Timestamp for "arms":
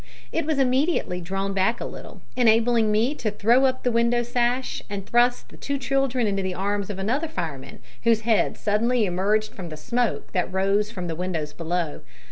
6.55-6.89